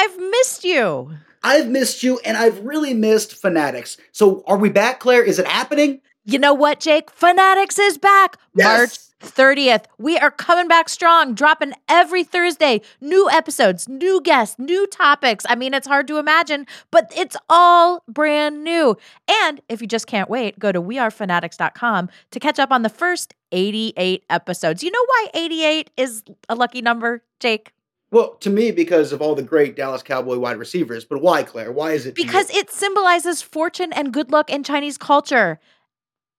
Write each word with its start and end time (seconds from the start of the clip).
I've 0.00 0.18
missed 0.18 0.64
you. 0.64 1.10
I've 1.42 1.68
missed 1.68 2.02
you 2.02 2.18
and 2.24 2.38
I've 2.38 2.58
really 2.60 2.94
missed 2.94 3.34
Fanatics. 3.34 3.98
So 4.12 4.42
are 4.46 4.56
we 4.56 4.70
back, 4.70 5.00
Claire? 5.00 5.22
Is 5.22 5.38
it 5.38 5.46
happening? 5.46 6.00
You 6.24 6.38
know 6.38 6.54
what, 6.54 6.80
Jake? 6.80 7.10
Fanatics 7.10 7.78
is 7.78 7.98
back. 7.98 8.38
Yes. 8.54 9.10
March 9.20 9.32
30th. 9.34 9.84
We 9.98 10.16
are 10.16 10.30
coming 10.30 10.68
back 10.68 10.88
strong, 10.88 11.34
dropping 11.34 11.74
every 11.86 12.24
Thursday. 12.24 12.80
New 13.02 13.28
episodes, 13.28 13.90
new 13.90 14.22
guests, 14.22 14.58
new 14.58 14.86
topics. 14.86 15.44
I 15.50 15.54
mean, 15.54 15.74
it's 15.74 15.86
hard 15.86 16.08
to 16.08 16.16
imagine, 16.16 16.66
but 16.90 17.12
it's 17.14 17.36
all 17.50 18.02
brand 18.08 18.64
new. 18.64 18.96
And 19.28 19.60
if 19.68 19.82
you 19.82 19.86
just 19.86 20.06
can't 20.06 20.30
wait, 20.30 20.58
go 20.58 20.72
to 20.72 20.80
wearefanatics.com 20.80 22.08
to 22.30 22.40
catch 22.40 22.58
up 22.58 22.70
on 22.70 22.80
the 22.80 22.88
first 22.88 23.34
88 23.52 24.24
episodes. 24.30 24.82
You 24.82 24.92
know 24.92 25.04
why 25.06 25.26
88 25.34 25.90
is 25.98 26.22
a 26.48 26.54
lucky 26.54 26.80
number, 26.80 27.22
Jake? 27.38 27.72
Well, 28.12 28.34
to 28.40 28.50
me, 28.50 28.72
because 28.72 29.12
of 29.12 29.22
all 29.22 29.34
the 29.36 29.42
great 29.42 29.76
Dallas 29.76 30.02
Cowboy 30.02 30.38
wide 30.38 30.56
receivers. 30.56 31.04
But 31.04 31.22
why, 31.22 31.44
Claire? 31.44 31.70
Why 31.70 31.92
is 31.92 32.06
it? 32.06 32.16
to 32.16 32.20
you? 32.20 32.26
because 32.26 32.50
it 32.50 32.70
symbolizes 32.70 33.40
fortune 33.40 33.92
and 33.92 34.12
good 34.12 34.32
luck 34.32 34.50
in 34.50 34.64
Chinese 34.64 34.98
culture. 34.98 35.60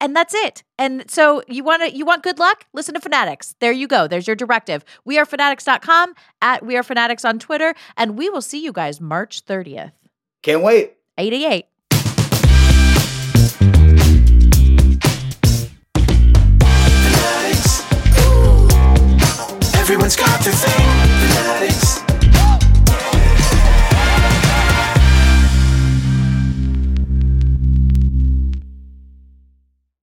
And 0.02 0.16
that's 0.16 0.34
it. 0.34 0.64
And 0.80 1.10
so 1.10 1.44
you 1.48 1.64
want 1.64 1.84
to 1.84 1.96
you 1.96 2.06
want 2.06 2.24
good 2.24 2.40
luck? 2.40 2.66
Listen 2.74 2.96
to 2.96 3.00
Fanatics. 3.00 3.56
There 3.60 3.72
you 3.72 3.88
go. 3.88 4.08
There's 4.08 4.26
your 4.26 4.36
directive. 4.36 4.84
We 5.06 5.18
are 5.20 5.26
fanatics.com 5.26 6.16
at 6.42 6.66
we 6.66 6.76
are 6.76 6.84
fanatics 6.84 7.24
on 7.24 7.38
Twitter 7.40 7.76
and 7.96 8.18
we 8.18 8.28
will 8.28 8.42
see 8.42 8.62
you 8.64 8.72
guys 8.74 9.00
March 9.00 9.46
30th. 9.46 9.92
can't 10.42 10.64
wait. 10.64 10.94
88. 11.20 11.68
Everyone's 19.76 20.16
got 20.16 20.40
their 20.42 20.54
thing. 20.54 20.71